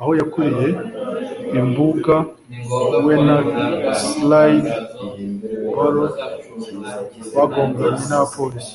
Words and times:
aho 0.00 0.10
yakuriye; 0.20 0.68
imbuga 1.58 2.14
we 3.04 3.14
na 3.26 3.36
clyde 4.18 4.72
barrow 5.74 6.08
bagonganye 7.34 8.04
n'abapolisi 8.08 8.74